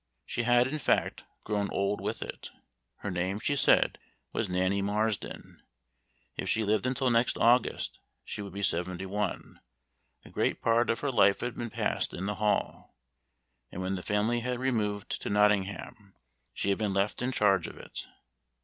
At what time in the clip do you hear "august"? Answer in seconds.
7.37-7.99